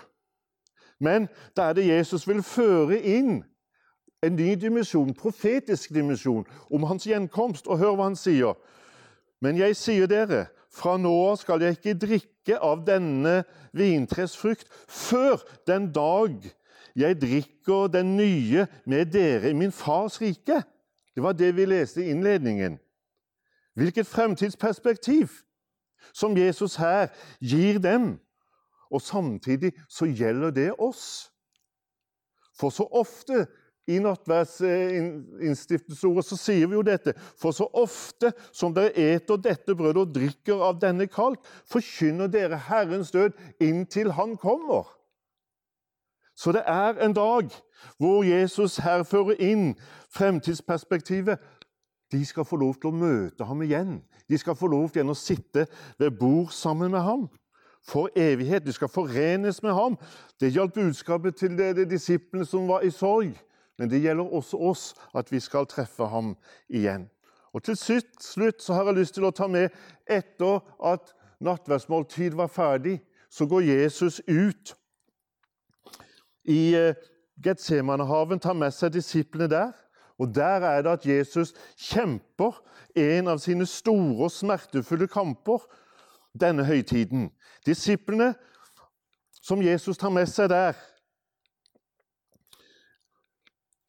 Men 1.00 1.28
da 1.58 1.70
er 1.70 1.78
det 1.78 1.88
Jesus 1.88 2.28
vil 2.28 2.44
føre 2.44 3.00
inn 3.00 3.44
en 4.24 4.36
ny 4.36 4.56
dimensjon, 4.58 5.14
profetisk 5.14 5.94
dimensjon, 5.94 6.46
om 6.72 6.84
hans 6.84 7.06
gjenkomst. 7.06 7.68
Og 7.68 7.78
hør 7.78 7.96
hva 7.98 8.10
han 8.10 8.20
sier. 8.20 8.56
Men 9.42 9.60
jeg 9.60 9.76
sier 9.78 10.10
dere, 10.10 10.48
fra 10.76 10.98
nå 11.00 11.12
av 11.30 11.38
skal 11.40 11.64
jeg 11.64 11.78
ikke 11.78 12.00
drikke 12.02 12.58
av 12.60 12.84
denne 12.88 13.44
vintresfrukt 13.76 14.68
før 14.92 15.44
den 15.68 15.92
dag 15.96 16.36
jeg 16.96 17.20
drikker 17.20 17.88
den 17.92 18.16
nye 18.18 18.66
med 18.88 19.12
dere 19.12 19.52
i 19.52 19.58
min 19.58 19.72
fars 19.72 20.20
rike. 20.22 20.62
Det 21.16 21.24
var 21.24 21.36
det 21.36 21.54
vi 21.56 21.68
leste 21.68 22.04
i 22.04 22.10
innledningen. 22.12 22.80
Hvilket 23.76 24.08
fremtidsperspektiv 24.08 25.32
som 26.14 26.38
Jesus 26.38 26.76
her 26.76 27.08
gir 27.40 27.80
dem. 27.80 28.16
Og 28.96 29.04
samtidig 29.04 29.74
så 29.92 30.08
gjelder 30.08 30.56
det 30.56 30.70
oss. 30.80 31.28
For 32.56 32.72
så 32.72 32.88
ofte 32.96 33.44
i 33.88 34.00
nattverdsinnstiftelsesordet 34.02 36.26
så 36.26 36.38
sier 36.40 36.68
vi 36.68 36.74
jo 36.78 36.82
dette. 36.86 37.14
For 37.38 37.52
så 37.54 37.68
ofte 37.76 38.32
som 38.56 38.74
dere 38.74 38.92
eter 38.98 39.38
dette 39.38 39.76
brødet 39.78 40.02
og 40.02 40.14
drikker 40.16 40.62
av 40.70 40.80
denne 40.82 41.08
kalk, 41.12 41.40
forkynner 41.70 42.28
dere 42.32 42.58
Herrens 42.70 43.12
død 43.14 43.32
inntil 43.62 44.12
Han 44.18 44.38
kommer. 44.42 44.84
Så 46.36 46.52
det 46.52 46.64
er 46.68 46.94
en 47.04 47.14
dag 47.16 47.50
hvor 48.00 48.24
Jesus 48.24 48.78
her 48.84 49.04
fører 49.04 49.36
inn 49.40 49.76
fremtidsperspektivet. 50.12 51.38
De 52.12 52.26
skal 52.26 52.46
få 52.46 52.56
lov 52.60 52.74
til 52.80 52.88
å 52.90 52.96
møte 52.96 53.46
ham 53.48 53.62
igjen. 53.64 54.04
De 54.30 54.38
skal 54.38 54.56
få 54.56 54.68
lov 54.72 54.90
til 54.96 55.10
å 55.10 55.14
sitte 55.16 55.68
ved 56.00 56.12
bord 56.20 56.50
sammen 56.52 56.92
med 56.92 57.02
ham 57.06 57.30
for 57.88 58.10
evighet. 58.16 58.66
De 58.66 58.74
skal 58.74 58.88
forenes 58.88 59.64
med 59.64 59.74
ham. 59.74 59.98
Det 60.40 60.54
gjaldt 60.54 60.74
budskapet 60.74 61.36
til 61.36 61.58
de, 61.58 61.86
disiplene 61.90 62.46
som 62.46 62.68
var 62.68 62.82
i 62.82 62.92
sorg. 62.92 63.36
Men 63.78 63.90
det 63.90 64.02
gjelder 64.02 64.34
også 64.34 64.58
oss 64.58 64.86
at 65.16 65.32
vi 65.32 65.40
skal 65.40 65.68
treffe 65.68 66.08
ham 66.08 66.36
igjen. 66.70 67.10
Og 67.54 67.64
Til 67.64 67.78
slutt 67.78 68.62
så 68.64 68.74
har 68.74 68.90
jeg 68.90 68.98
lyst 69.00 69.16
til 69.16 69.28
å 69.28 69.32
ta 69.32 69.48
med 69.48 69.72
etter 70.12 70.60
at 70.84 71.14
nattverdsmåltid 71.44 72.36
var 72.36 72.52
ferdig, 72.52 73.00
så 73.30 73.46
går 73.48 73.68
Jesus 73.68 74.22
ut 74.28 74.76
i 76.44 76.76
eh, 76.76 76.96
Getsemanehaven, 77.44 78.40
tar 78.40 78.56
med 78.56 78.74
seg 78.76 78.94
disiplene 78.96 79.48
der. 79.52 79.72
Og 80.20 80.36
Der 80.36 80.64
er 80.64 80.84
det 80.84 80.92
at 80.92 81.06
Jesus 81.06 81.54
kjemper 81.76 82.60
en 82.96 83.28
av 83.28 83.42
sine 83.44 83.66
store 83.68 84.28
og 84.28 84.32
smertefulle 84.32 85.08
kamper 85.12 85.64
denne 86.42 86.66
høytiden. 86.66 87.30
Disiplene 87.66 88.34
som 89.42 89.62
Jesus 89.62 89.98
tar 89.98 90.10
med 90.10 90.30
seg 90.30 90.50
der, 90.50 90.78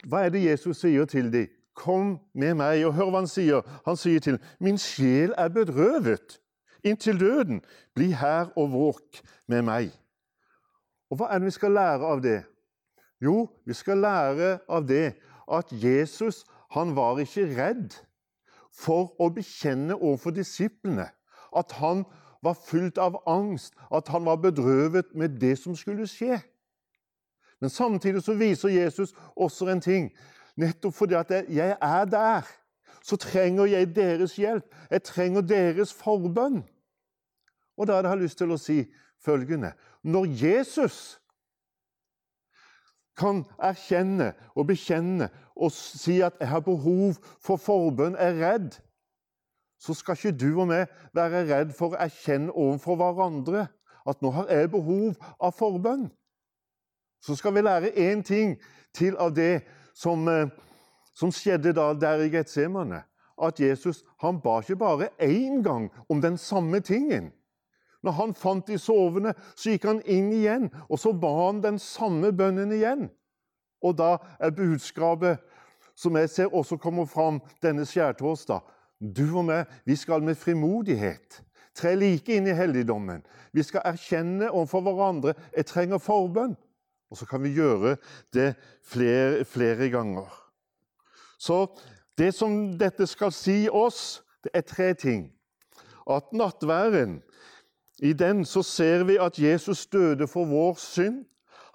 hva 0.06 0.22
er 0.24 0.30
det 0.30 0.44
Jesus 0.44 0.80
sier 0.84 1.04
til 1.10 1.32
dem? 1.32 1.52
Kom 1.76 2.18
med 2.34 2.54
meg. 2.56 2.86
Og 2.86 2.94
hør 2.96 3.10
hva 3.10 3.20
han 3.20 3.28
sier. 3.28 3.64
Han 3.84 3.98
sier 4.00 4.22
til 4.22 4.36
dem, 4.36 4.44
min 4.60 4.78
sjel 4.80 5.34
er 5.36 5.50
bedrøvet 5.52 6.38
inntil 6.86 7.20
døden. 7.20 7.62
Bli 7.94 8.12
her 8.16 8.52
og 8.56 8.72
våk 8.72 9.20
med 9.50 9.64
meg. 9.66 9.90
Og 11.10 11.20
hva 11.20 11.30
er 11.30 11.42
det 11.42 11.50
vi 11.50 11.56
skal 11.58 11.74
lære 11.76 12.12
av 12.12 12.22
det? 12.22 12.40
Jo, 13.22 13.48
vi 13.66 13.74
skal 13.74 14.02
lære 14.04 14.58
av 14.68 14.86
det 14.88 15.16
at 15.52 15.72
Jesus 15.72 16.44
han 16.74 16.96
var 16.96 17.20
ikke 17.22 17.46
redd 17.56 17.94
for 18.74 19.14
å 19.22 19.30
bekjenne 19.32 19.96
overfor 19.96 20.34
disiplene 20.36 21.08
at 21.56 21.72
han 21.80 22.04
var 22.42 22.58
fylt 22.66 22.98
av 22.98 23.22
angst, 23.26 23.74
at 23.94 24.08
han 24.08 24.24
var 24.24 24.36
bedrøvet 24.36 25.14
med 25.14 25.40
det 25.40 25.58
som 25.58 25.76
skulle 25.76 26.06
skje. 26.06 26.40
Men 27.60 27.70
samtidig 27.70 28.22
så 28.22 28.34
viser 28.34 28.68
Jesus 28.68 29.14
også 29.36 29.68
en 29.68 29.80
ting. 29.80 30.10
Nettopp 30.56 30.94
fordi 30.94 31.14
at 31.14 31.30
jeg 31.30 31.76
er 31.80 32.04
der, 32.04 32.48
så 33.02 33.16
trenger 33.16 33.64
jeg 33.64 33.96
deres 33.96 34.36
hjelp. 34.36 34.74
Jeg 34.90 35.02
trenger 35.02 35.40
deres 35.40 35.92
forbønn. 35.94 36.64
Og 37.76 37.86
da 37.86 37.96
hadde 37.96 38.08
jeg 38.08 38.24
lyst 38.24 38.38
til 38.38 38.52
å 38.52 38.60
si 38.60 38.84
følgende 39.24 39.72
Når 40.02 40.26
Jesus 40.42 41.18
kan 43.16 43.44
erkjenne 43.58 44.32
og 44.54 44.66
bekjenne 44.68 45.28
og 45.56 45.72
si 45.72 46.20
at 46.20 46.32
'jeg 46.40 46.48
har 46.48 46.60
behov 46.60 47.14
for 47.40 47.56
forbønn', 47.56 48.16
er 48.18 48.32
redd, 48.32 48.76
så 49.78 49.94
skal 49.94 50.16
ikke 50.16 50.38
du 50.38 50.60
og 50.60 50.68
meg 50.68 50.86
være 51.14 51.46
redd 51.50 51.72
for 51.76 51.94
å 51.94 52.00
erkjenne 52.00 52.52
overfor 52.52 52.96
hverandre 52.96 53.66
at 54.06 54.22
'nå 54.22 54.30
har 54.30 54.46
jeg 54.48 54.70
behov 54.70 55.16
av 55.40 55.52
forbønn' 55.52 56.10
så 57.26 57.34
skal 57.34 57.54
vi 57.54 57.60
lære 57.60 57.90
én 57.90 58.22
ting 58.22 58.56
til 58.94 59.16
av 59.16 59.34
det 59.34 59.62
som, 59.94 60.28
eh, 60.28 60.48
som 61.14 61.30
skjedde 61.30 61.72
da 61.72 61.92
der 61.94 62.22
i 62.22 62.28
Getsemane. 62.28 63.02
At 63.42 63.60
Jesus 63.60 64.04
han 64.18 64.40
ba 64.40 64.60
ikke 64.60 64.76
bare 64.76 65.08
én 65.20 65.62
gang 65.62 65.90
om 66.08 66.20
den 66.20 66.38
samme 66.38 66.80
tingen. 66.80 67.32
Når 68.02 68.12
han 68.12 68.34
fant 68.34 68.66
de 68.66 68.78
sovende, 68.78 69.34
så 69.56 69.70
gikk 69.70 69.84
han 69.84 70.02
inn 70.04 70.32
igjen, 70.32 70.70
og 70.90 70.98
så 70.98 71.12
ba 71.12 71.46
han 71.46 71.60
den 71.62 71.78
samme 71.78 72.32
bønnen 72.32 72.72
igjen. 72.72 73.10
Og 73.82 73.98
da 73.98 74.16
er 74.40 74.50
budskapet, 74.50 75.38
som 75.96 76.16
jeg 76.16 76.30
ser 76.30 76.54
også 76.54 76.76
kommer 76.76 77.04
fram 77.04 77.40
denne 77.62 77.84
skjærtorsdag 77.84 78.60
Du 79.00 79.38
og 79.38 79.44
meg, 79.44 79.66
vi 79.84 79.96
skal 79.96 80.22
med 80.24 80.38
frimodighet 80.40 81.42
tre 81.76 81.94
like 81.96 82.32
inn 82.32 82.48
i 82.48 82.56
helligdommen. 82.56 83.22
Vi 83.52 83.64
skal 83.64 83.84
erkjenne 83.84 84.50
overfor 84.50 84.84
hverandre 84.86 85.34
jeg 85.56 85.68
trenger 85.68 86.02
forbønn. 86.02 86.56
Og 87.10 87.20
så 87.20 87.26
kan 87.28 87.42
vi 87.44 87.54
gjøre 87.54 87.96
det 88.34 88.54
flere, 88.82 89.44
flere 89.44 89.90
ganger. 89.92 90.26
Så 91.38 91.66
det 92.18 92.32
som 92.34 92.74
dette 92.78 93.06
skal 93.06 93.32
si 93.32 93.68
oss, 93.70 94.24
det 94.42 94.50
er 94.54 94.66
tre 94.66 94.94
ting. 94.94 95.28
At 96.10 96.32
nattværen, 96.32 97.20
i 98.02 98.12
den 98.12 98.44
så 98.44 98.62
ser 98.62 99.04
vi 99.04 99.16
at 99.20 99.38
Jesus 99.38 99.86
døde 99.86 100.26
for 100.26 100.44
vår 100.44 100.74
synd. 100.80 101.24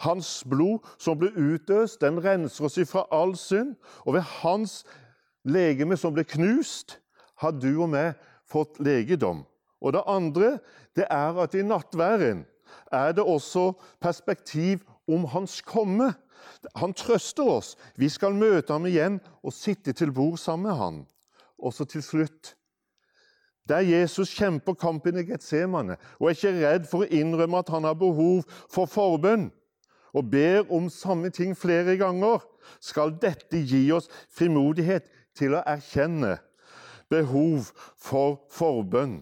Hans 0.01 0.43
blod 0.49 0.83
som 0.99 1.17
ble 1.17 1.29
utøst, 1.37 2.01
den 2.01 2.19
renser 2.23 2.65
oss 2.65 2.77
ifra 2.81 3.05
all 3.13 3.35
synd. 3.37 3.75
Og 4.05 4.17
ved 4.17 4.25
hans 4.41 4.81
legeme 5.45 5.97
som 5.97 6.13
ble 6.13 6.25
knust, 6.27 7.00
har 7.41 7.55
du 7.57 7.71
og 7.81 7.89
meg 7.91 8.19
fått 8.50 8.79
legedom. 8.83 9.43
Og 9.81 9.95
det 9.95 10.05
andre 10.10 10.55
det 10.98 11.07
er 11.10 11.38
at 11.41 11.55
i 11.57 11.65
nattværen 11.65 12.45
er 12.91 13.13
det 13.15 13.24
også 13.24 13.71
perspektiv 14.01 14.83
om 15.07 15.25
hans 15.25 15.62
komme. 15.62 16.13
Han 16.75 16.93
trøster 16.93 17.48
oss. 17.48 17.75
Vi 17.98 18.10
skal 18.10 18.38
møte 18.38 18.74
ham 18.74 18.86
igjen 18.86 19.19
og 19.41 19.55
sitte 19.55 19.93
til 19.93 20.12
bord 20.13 20.38
sammen 20.38 20.69
med 20.69 20.77
ham. 20.77 21.00
Og 21.57 21.74
så 21.74 21.86
til 21.86 22.03
slutt 22.03 22.55
Der 23.69 23.79
Jesus 23.86 24.33
kjemper 24.36 24.74
kampen 24.74 25.19
i 25.21 25.24
Getsemane 25.24 25.95
og 26.19 26.27
er 26.27 26.33
ikke 26.36 26.53
redd 26.60 26.88
for 26.89 27.05
å 27.05 27.12
innrømme 27.13 27.60
at 27.62 27.69
han 27.69 27.86
har 27.86 27.93
behov 27.95 28.41
for 28.67 28.89
forbønn, 28.89 29.51
og 30.17 30.31
ber 30.33 30.65
om 30.74 30.89
samme 30.89 31.29
ting 31.29 31.53
flere 31.55 31.93
ganger, 31.95 32.41
skal 32.81 33.13
dette 33.21 33.62
gi 33.62 33.86
oss 33.93 34.10
frimodighet 34.33 35.05
til 35.38 35.55
å 35.55 35.62
erkjenne 35.62 36.39
behov 37.11 37.71
for 37.99 38.39
forbønn, 38.51 39.19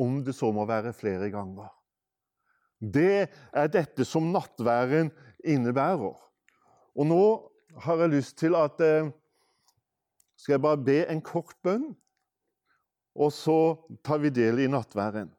om 0.00 0.20
det 0.26 0.34
så 0.36 0.50
må 0.52 0.66
være 0.66 0.94
flere 0.96 1.30
ganger. 1.32 1.70
Det 2.78 3.28
er 3.54 3.70
dette 3.72 4.04
som 4.04 4.32
nattværen 4.34 5.12
innebærer. 5.46 6.16
Og 6.94 7.06
nå 7.08 7.24
har 7.86 8.02
jeg 8.02 8.14
lyst 8.16 8.38
til 8.38 8.56
at 8.58 8.80
eh, 8.84 9.12
Skal 10.36 10.52
jeg 10.52 10.62
bare 10.62 10.82
be 10.82 10.96
en 11.08 11.20
kort 11.22 11.54
bønn, 11.62 11.94
og 13.14 13.30
så 13.32 13.78
tar 14.04 14.18
vi 14.18 14.32
del 14.34 14.58
i 14.58 14.66
nattværen. 14.68 15.30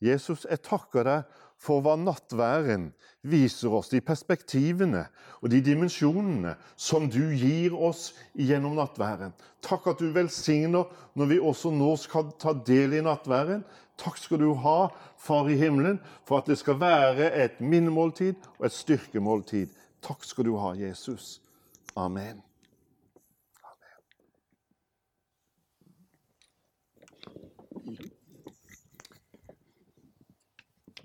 Jesus, 0.00 0.46
jeg 0.48 0.62
takker 0.64 1.04
deg 1.04 1.42
for 1.60 1.84
hva 1.84 1.96
nattværen 2.00 2.90
viser 3.28 3.72
oss, 3.76 3.90
de 3.92 4.00
perspektivene 4.00 5.04
og 5.40 5.50
de 5.52 5.60
dimensjonene 5.64 6.54
som 6.76 7.08
du 7.12 7.34
gir 7.36 7.76
oss 7.76 8.10
gjennom 8.32 8.78
nattværen. 8.78 9.34
Takk 9.64 9.90
at 9.92 10.00
du 10.00 10.08
velsigner 10.14 10.88
når 11.18 11.32
vi 11.34 11.40
også 11.52 11.72
nå 11.74 11.92
skal 12.00 12.32
ta 12.40 12.56
del 12.66 12.96
i 12.96 13.04
nattværen. 13.04 13.64
Takk 14.00 14.16
skal 14.16 14.40
du 14.40 14.52
ha, 14.64 14.88
Far 15.20 15.50
i 15.52 15.58
himmelen, 15.60 15.98
for 16.24 16.40
at 16.40 16.46
det 16.48 16.56
skal 16.56 16.80
være 16.80 17.28
et 17.44 17.60
minnemåltid 17.60 18.40
og 18.56 18.70
et 18.70 18.72
styrkemåltid. 18.72 19.74
Takk 20.00 20.24
skal 20.24 20.48
du 20.48 20.54
ha, 20.56 20.72
Jesus. 20.80 21.42
Amen. 21.92 22.40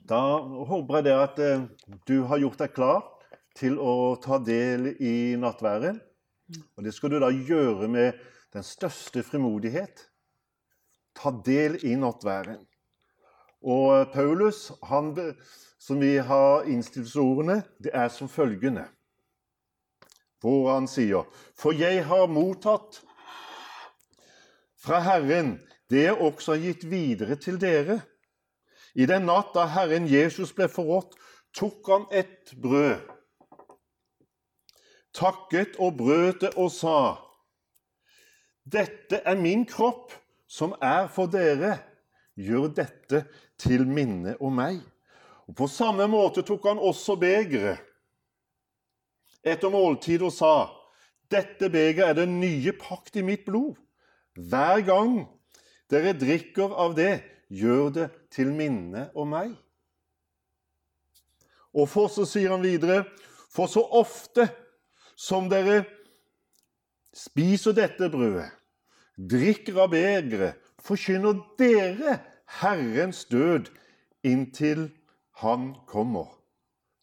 Da 0.06 0.22
håper 0.70 1.00
jeg 1.00 1.06
det 1.08 1.14
at 1.18 1.40
eh, 1.42 1.64
du 2.06 2.18
har 2.30 2.42
gjort 2.42 2.60
deg 2.62 2.74
klar 2.76 3.06
til 3.58 3.80
å 3.82 4.16
ta 4.22 4.38
del 4.38 4.92
i 5.02 5.34
nattværen. 5.42 5.98
Og 6.78 6.86
det 6.86 6.94
skal 6.94 7.16
du 7.16 7.18
da 7.24 7.32
gjøre 7.34 7.90
med 7.90 8.20
den 8.54 8.66
største 8.66 9.24
frimodighet. 9.26 10.06
Ta 11.18 11.34
del 11.46 11.80
i 11.82 11.96
nattværen. 11.98 12.62
Og 13.66 13.88
eh, 13.96 14.06
Paulus, 14.14 14.68
han, 14.86 15.10
som 15.82 16.04
vi 16.04 16.20
har 16.22 16.70
innstilt 16.70 17.10
ordene, 17.18 17.64
det 17.82 17.96
er 17.96 18.14
som 18.14 18.30
følgende 18.30 18.86
Hvor 20.44 20.76
han 20.76 20.86
sier 20.86 21.26
For 21.58 21.74
jeg 21.74 22.04
har 22.06 22.28
mottatt 22.30 23.02
fra 24.78 25.00
Herren 25.02 25.56
det 25.90 26.04
jeg 26.04 26.22
også 26.22 26.54
har 26.54 26.62
gitt 26.62 26.84
videre 26.90 27.38
til 27.42 27.58
dere 27.62 28.04
i 28.96 29.06
den 29.06 29.28
natt 29.28 29.54
da 29.56 29.66
Herren 29.68 30.08
Jesus 30.08 30.54
ble 30.56 30.70
forrådt, 30.72 31.16
tok 31.56 31.88
han 31.92 32.08
et 32.12 32.54
brød, 32.62 33.04
takket 35.16 35.76
og 35.80 35.98
brøt 36.00 36.42
det 36.42 36.56
og 36.56 36.72
sa:" 36.72 37.22
Dette 38.66 39.22
er 39.22 39.36
min 39.38 39.66
kropp, 39.70 40.14
som 40.48 40.74
er 40.82 41.08
for 41.08 41.30
dere. 41.30 41.78
Gjør 42.36 42.72
dette 42.74 43.26
til 43.62 43.86
minne 43.88 44.34
om 44.42 44.56
meg. 44.58 44.80
Og 45.48 45.56
På 45.56 45.68
samme 45.70 46.08
måte 46.10 46.42
tok 46.42 46.66
han 46.66 46.82
også 46.82 47.16
begeret 47.22 47.84
etter 49.46 49.70
måltid 49.70 50.26
og 50.26 50.34
sa:" 50.34 50.56
Dette 51.32 51.70
begeret 51.70 52.10
er 52.10 52.14
den 52.26 52.40
nye 52.40 52.74
pakt 52.74 53.16
i 53.16 53.22
mitt 53.22 53.46
blod. 53.46 53.76
Hver 54.36 54.82
gang 54.86 55.28
dere 55.90 56.14
drikker 56.14 56.74
av 56.74 56.96
det, 56.98 57.22
gjør 57.50 57.90
det 57.94 58.10
til 58.34 58.52
minne 58.56 59.10
om 59.16 59.32
meg. 59.36 59.54
Og 61.76 61.90
for 61.92 62.12
så 62.12 62.26
sier 62.28 62.54
han 62.54 62.64
videre, 62.64 63.04
for 63.52 63.68
så 63.72 63.84
ofte 63.96 64.48
som 65.16 65.50
dere 65.52 65.84
spiser 67.16 67.76
dette 67.76 68.10
brødet, 68.12 68.48
drikker 69.16 69.82
av 69.84 69.92
begeret, 69.94 70.60
forkynner 70.84 71.40
dere 71.60 72.20
Herrens 72.60 73.26
død 73.32 73.72
inntil 74.24 74.90
Han 75.42 75.74
kommer. 75.88 76.30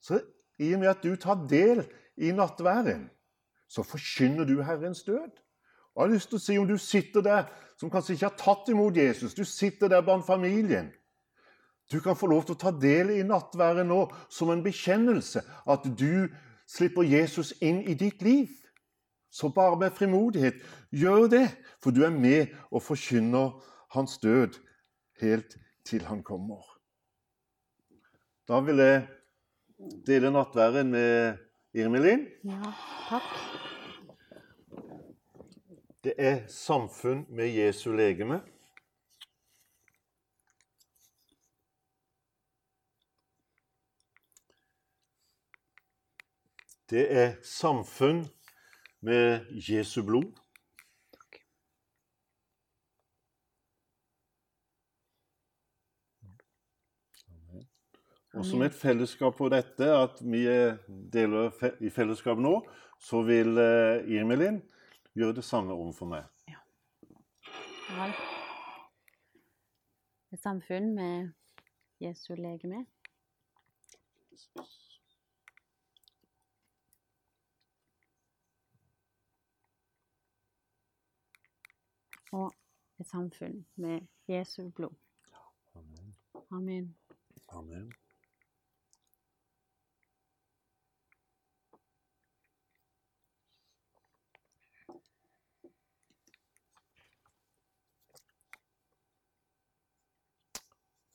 Så 0.00 0.22
i 0.58 0.72
og 0.75 0.80
med 0.80 0.88
at 0.88 1.02
du 1.04 1.16
tar 1.16 1.42
del 1.49 1.82
i 2.16 2.32
nattværen, 2.32 3.11
så 3.68 3.82
forkynner 3.84 4.49
du 4.49 4.62
Herrens 4.62 5.02
død. 5.04 5.32
Og 5.94 6.02
jeg 6.02 6.08
har 6.08 6.14
lyst 6.14 6.30
til 6.32 6.38
å 6.38 6.40
si 6.40 6.58
Om 6.58 6.68
du 6.68 6.78
sitter 6.80 7.20
der 7.20 7.50
som 7.82 7.90
kanskje 7.90 8.14
ikke 8.14 8.28
har 8.28 8.38
tatt 8.38 8.68
imot 8.70 8.96
Jesus, 8.96 9.34
du 9.34 9.42
sitter 9.42 9.90
der 9.90 10.04
blant 10.06 10.26
familien 10.26 10.92
Du 11.90 11.98
kan 12.00 12.16
få 12.16 12.28
lov 12.30 12.44
til 12.46 12.54
å 12.54 12.62
ta 12.62 12.70
del 12.70 13.10
i 13.10 13.24
nattværet 13.26 13.84
nå 13.84 14.04
som 14.30 14.52
en 14.52 14.62
bekjennelse 14.64 15.42
at 15.68 15.88
du 15.98 16.30
slipper 16.70 17.04
Jesus 17.04 17.50
inn 17.60 17.82
i 17.82 17.92
ditt 17.98 18.22
liv. 18.24 18.48
Så 19.28 19.50
bare 19.52 19.76
med 19.76 19.92
frimodighet, 19.92 20.62
gjør 20.88 21.26
det, 21.28 21.42
for 21.82 21.92
du 21.92 22.00
er 22.06 22.14
med 22.14 22.54
og 22.70 22.84
forkynner 22.86 23.58
hans 23.92 24.16
død 24.22 24.56
helt 25.20 25.58
til 25.84 26.06
han 26.08 26.22
kommer. 26.24 26.64
Da 28.48 28.62
vil 28.64 28.80
jeg 28.80 29.04
dele 30.06 30.32
nattværen 30.32 30.94
med 30.96 31.36
Irmelin. 31.74 32.24
Ja, 32.44 32.72
takk. 33.10 33.71
Det 36.04 36.14
er 36.18 36.40
samfunn 36.48 37.26
med 37.30 37.52
Jesu 37.54 37.92
legeme. 37.94 38.40
Det 46.90 47.04
er 47.16 47.36
samfunn 47.46 48.24
med 49.00 49.46
Jesu 49.70 50.02
blod. 50.02 50.32
Og 58.32 58.46
som 58.48 58.62
et 58.62 58.74
fellesskap 58.74 59.38
på 59.38 59.48
dette, 59.52 59.86
at 59.86 60.18
vi 60.24 60.42
deler 61.14 61.54
i 61.78 61.94
fellesskap 61.94 62.42
nå, 62.42 62.58
så 62.98 63.22
vil 63.22 63.54
eh, 63.60 64.14
Irmelin 64.18 64.62
gjøre 65.14 65.35
det 65.35 65.44
samme 65.44 65.72
overfor 65.72 66.07
meg. 66.07 66.25
Ja. 66.48 66.61
Et 70.33 70.40
samfunn 70.40 70.94
med 70.94 71.33
Jesu 72.01 72.35
legeme. 72.35 72.87
Og 82.33 82.55
et 83.01 83.07
samfunn 83.07 83.66
med 83.77 84.01
Jesu 84.29 84.70
blod. 84.70 84.94
Amen. 85.75 86.16
Amen. 86.51 86.96
Amen. 87.48 87.92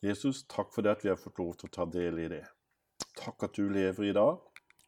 Jesus, 0.04 0.44
takk 0.46 0.70
for 0.74 0.86
det 0.86 0.92
at 0.98 1.04
vi 1.04 1.10
har 1.10 1.18
fått 1.18 1.40
lov 1.42 1.56
til 1.58 1.70
å 1.70 1.74
ta 1.74 1.86
del 1.90 2.20
i 2.22 2.30
det. 2.30 2.44
Takk 3.18 3.48
at 3.48 3.58
du 3.58 3.66
lever 3.74 4.10
i 4.10 4.14
dag. 4.14 4.38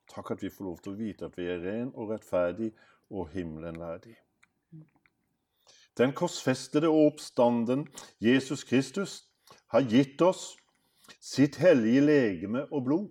Takk 0.09 0.35
at 0.35 0.43
vi 0.43 0.51
får 0.53 0.65
lov 0.65 0.79
til 0.83 0.93
å 0.93 0.99
vite 0.99 1.29
at 1.29 1.37
vi 1.37 1.47
er 1.49 1.61
ren 1.63 1.89
og 1.95 2.13
rettferdig 2.13 2.69
og 3.09 3.29
himmelen 3.33 3.79
verdig. 3.81 4.15
Den 5.97 6.13
korsfestede 6.15 6.87
oppstanden 6.87 7.87
Jesus 8.23 8.63
Kristus 8.63 9.25
har 9.73 9.81
gitt 9.81 10.21
oss 10.21 10.53
sitt 11.19 11.57
hellige 11.59 12.05
legeme 12.05 12.63
og 12.71 12.85
blod. 12.85 13.09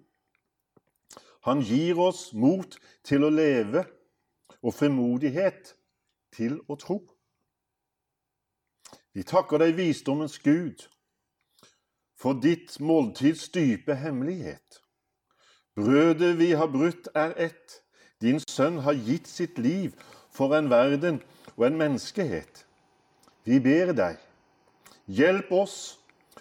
Han 1.47 1.61
gir 1.61 1.99
oss 2.01 2.33
mot 2.33 2.79
til 3.07 3.27
å 3.27 3.31
leve 3.33 3.85
og 4.63 4.75
frimodighet 4.75 5.75
til 6.35 6.59
å 6.69 6.77
tro. 6.79 6.99
Vi 9.15 9.25
takker 9.27 9.63
deg, 9.63 9.77
visdommens 9.79 10.39
Gud, 10.43 10.87
for 12.19 12.39
ditt 12.43 12.81
måltids 12.81 13.49
dype 13.55 13.95
hemmelighet. 13.95 14.83
Brødet 15.79 16.39
vi 16.39 16.51
har 16.59 16.67
brutt, 16.67 17.09
er 17.15 17.35
ett. 17.37 17.83
Din 18.21 18.41
sønn 18.51 18.81
har 18.83 18.99
gitt 18.99 19.29
sitt 19.31 19.59
liv 19.59 19.95
for 20.35 20.57
en 20.57 20.71
verden 20.71 21.21
og 21.57 21.69
en 21.69 21.79
menneskehet. 21.79 22.65
Vi 23.47 23.61
ber 23.63 23.95
deg, 23.95 24.19
hjelp 25.07 25.53
oss 25.55 25.79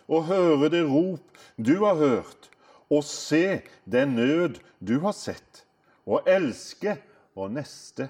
å 0.09 0.23
høre 0.25 0.71
det 0.73 0.81
rop 0.89 1.37
du 1.55 1.77
har 1.85 2.01
hørt, 2.01 2.49
og 2.89 3.05
se 3.05 3.61
den 3.85 4.17
nød 4.17 4.57
du 4.79 4.97
har 5.05 5.13
sett, 5.13 5.63
og 6.09 6.25
elske 6.25 6.97
vår 7.37 7.53
neste 7.59 8.09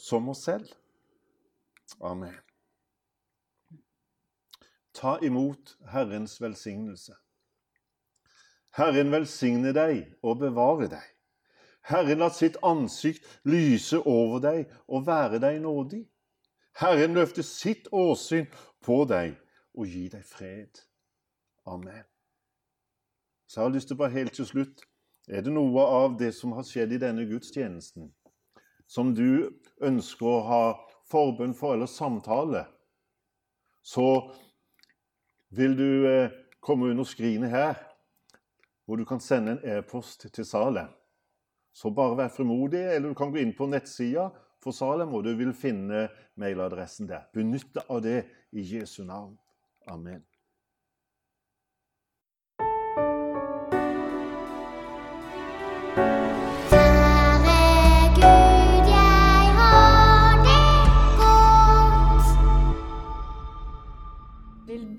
som 0.00 0.32
oss 0.32 0.46
selv. 0.48 0.72
Amen. 2.00 2.45
Ta 4.96 5.18
imot 5.20 5.76
Herrens 5.92 6.38
velsignelse. 6.40 7.12
Herren 8.76 9.12
velsigne 9.12 9.74
deg 9.76 10.06
og 10.24 10.38
bevare 10.40 10.88
deg. 10.88 11.04
Herren 11.86 12.22
la 12.24 12.30
sitt 12.32 12.56
ansikt 12.64 13.24
lyse 13.44 14.00
over 14.00 14.40
deg 14.40 14.72
og 14.88 15.04
være 15.06 15.40
deg 15.44 15.60
nådig. 15.64 16.02
Herren 16.80 17.14
løfte 17.16 17.44
sitt 17.44 17.90
åsyn 17.92 18.48
på 18.84 19.04
deg 19.08 19.36
og 19.76 19.84
gi 19.92 20.06
deg 20.12 20.24
fred. 20.24 20.80
Amen. 21.68 22.04
Så 23.46 23.60
jeg 23.60 23.68
har 23.68 23.74
lyst 23.76 23.92
til 23.92 24.00
bare 24.00 24.16
helt 24.16 24.34
til 24.34 24.48
slutt 24.48 24.84
Er 25.28 25.42
det 25.42 25.50
noe 25.50 25.82
av 25.82 26.12
det 26.20 26.30
som 26.36 26.52
har 26.54 26.62
skjedd 26.62 26.92
i 26.94 27.00
denne 27.02 27.24
gudstjenesten, 27.26 28.12
som 28.86 29.08
du 29.10 29.50
ønsker 29.82 30.28
å 30.30 30.42
ha 30.46 30.60
forbønn 31.10 31.54
for 31.58 31.74
eller 31.74 31.90
samtale, 31.90 32.60
så 33.82 34.30
vil 35.50 35.76
du 35.78 36.06
eh, 36.08 36.34
komme 36.60 36.90
under 36.90 37.04
skrinet 37.04 37.50
her, 37.50 37.78
hvor 38.86 38.96
du 38.96 39.04
kan 39.04 39.20
sende 39.20 39.56
en 39.56 39.78
e-post 39.78 40.28
til 40.32 40.46
Salem. 40.46 40.90
Så 41.76 41.90
bare 41.90 42.16
vær 42.16 42.32
frimodig, 42.32 42.80
eller 42.80 43.10
du 43.10 43.18
kan 43.18 43.32
gå 43.32 43.42
inn 43.42 43.54
på 43.56 43.68
nettsida 43.68 44.30
for 44.62 44.74
Salem, 44.74 45.12
og 45.14 45.26
du 45.26 45.34
vil 45.36 45.52
finne 45.54 46.06
mailadressen 46.40 47.10
der. 47.10 47.26
Benytt 47.34 47.74
deg 47.74 47.90
av 47.92 48.02
det 48.06 48.20
i 48.52 48.64
Jesu 48.76 49.02
navn. 49.04 49.36
Amen. 49.86 50.24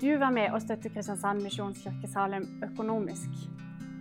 Du 0.00 0.18
være 0.18 0.32
med 0.32 0.52
og 0.54 0.62
støtte 0.62 0.90
Kristiansand 0.94 1.40
Misjonskirke 1.42 2.08
Salem 2.12 2.44
økonomisk? 2.62 3.32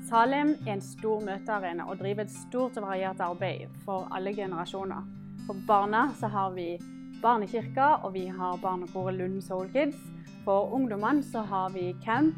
Salem 0.09 0.53
er 0.67 0.75
en 0.75 0.81
stor 0.81 1.23
møtearena 1.25 1.87
og 1.89 1.97
driver 1.99 2.21
et 2.27 2.33
stort 2.33 2.77
og 2.77 2.85
variert 2.85 3.21
arbeid 3.23 3.73
for 3.85 4.05
alle 4.15 4.33
generasjoner. 4.35 5.07
For 5.47 5.57
barna 5.67 6.03
så 6.19 6.29
har 6.29 6.53
vi 6.53 6.77
Barnekirka, 7.21 7.87
og 8.05 8.13
vi 8.13 8.27
har 8.27 8.59
barnekoret 8.61 9.17
Lund 9.17 9.41
Soul 9.41 9.71
Kids. 9.73 9.97
For 10.45 10.69
ungdommene 10.73 11.23
så 11.23 11.41
har 11.41 11.73
vi 11.73 11.95
camp, 12.05 12.35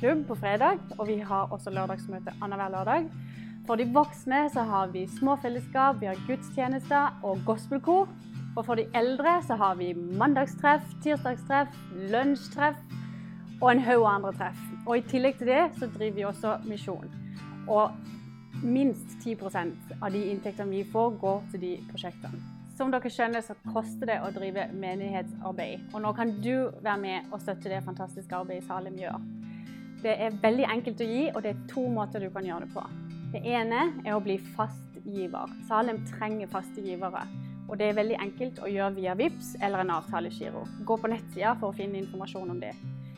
klubb 0.00 0.24
på 0.26 0.34
fredag, 0.40 0.80
og 0.98 1.08
vi 1.08 1.18
har 1.18 1.52
også 1.52 1.70
lørdagsmøte 1.70 2.32
annenhver 2.40 2.72
lørdag. 2.78 3.10
For 3.66 3.76
de 3.76 3.90
voksne 3.92 4.46
så 4.54 4.64
har 4.64 4.88
vi 4.94 5.04
små 5.18 5.36
fellesskap, 5.42 6.00
vi 6.00 6.08
har 6.08 6.24
gudstjenester 6.26 7.20
og 7.22 7.44
gospelkor. 7.46 8.08
Og 8.56 8.64
for 8.66 8.78
de 8.78 8.86
eldre 8.98 9.36
så 9.46 9.56
har 9.60 9.76
vi 9.78 9.92
mandagstreff, 9.94 10.86
tirsdagstreff, 11.04 11.74
lunsjtreff 12.10 12.78
og 13.60 13.68
en 13.72 13.82
haug 13.84 14.06
andre 14.08 14.32
treff. 14.36 14.62
Og 14.86 14.98
i 14.98 15.04
tillegg 15.10 15.38
til 15.38 15.52
det 15.52 15.64
så 15.78 15.88
driver 15.92 16.16
vi 16.16 16.24
også 16.26 16.56
misjon. 16.66 17.10
Og 17.70 17.90
minst 18.62 19.18
10% 19.24 19.94
av 20.00 20.10
de 20.12 20.24
inntektene 20.32 20.72
vi 20.72 20.86
får, 20.92 21.14
går 21.20 21.44
til 21.52 21.62
de 21.62 21.74
prosjektene. 21.90 22.40
Som 22.76 22.92
dere 22.92 23.12
skjønner, 23.12 23.44
så 23.44 23.54
koster 23.74 24.08
det 24.08 24.18
å 24.24 24.30
drive 24.32 24.66
menighetsarbeid. 24.72 25.90
Og 25.92 26.00
nå 26.00 26.14
kan 26.16 26.32
du 26.40 26.70
være 26.80 26.96
med 27.02 27.28
og 27.30 27.42
støtte 27.42 27.68
det 27.68 27.82
fantastiske 27.84 28.36
arbeidet 28.36 28.64
Salem 28.64 28.96
gjør. 28.98 29.20
Det 30.00 30.14
er 30.16 30.38
veldig 30.40 30.64
enkelt 30.64 31.02
å 31.04 31.08
gi, 31.10 31.26
og 31.34 31.42
det 31.44 31.52
er 31.52 31.66
to 31.68 31.84
måter 31.92 32.24
du 32.24 32.30
kan 32.32 32.46
gjøre 32.48 32.64
det 32.64 32.72
på. 32.72 32.86
Det 33.34 33.42
ene 33.52 33.82
er 34.00 34.16
å 34.16 34.22
bli 34.24 34.38
fast 34.56 34.96
giver. 35.04 35.52
Salem 35.68 36.00
trenger 36.08 36.48
faste 36.50 36.80
givere. 36.84 37.26
Og 37.70 37.78
det 37.78 37.86
er 37.86 37.98
veldig 38.00 38.16
enkelt 38.18 38.58
å 38.58 38.68
gjøre 38.70 38.96
via 38.96 39.14
VIPS 39.14 39.52
eller 39.62 39.84
en 39.84 39.92
avtalegiro. 39.94 40.64
Gå 40.86 40.96
på 40.98 41.10
nettsida 41.12 41.54
for 41.60 41.70
å 41.70 41.76
finne 41.76 42.00
informasjon 42.02 42.50
om 42.50 42.58
det. 42.62 42.72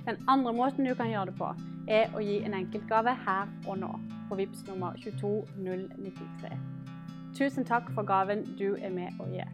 Den 0.04 0.18
andre 0.28 0.52
måten 0.52 0.84
du 0.84 0.92
kan 0.98 1.08
gjøre 1.08 1.30
det 1.30 1.38
på, 1.38 1.48
er 1.88 2.12
å 2.12 2.20
gi 2.20 2.42
en 2.44 2.58
enkeltgave 2.58 3.16
her 3.24 3.48
og 3.64 3.80
nå 3.80 3.90
på 4.28 4.36
VIPS 4.42 4.66
nummer 4.68 4.98
22093. 5.00 6.52
Tusen 7.38 7.64
takk 7.64 7.88
for 7.96 8.04
gaven 8.04 8.44
du 8.60 8.74
er 8.76 8.92
med 8.92 9.16
å 9.22 9.30
gi. 9.32 9.46